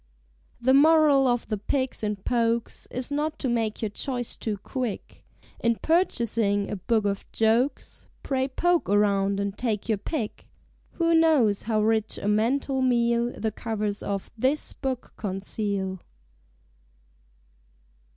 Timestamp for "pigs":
1.59-2.01